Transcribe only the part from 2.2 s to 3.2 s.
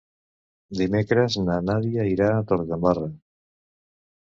a Torredembarra.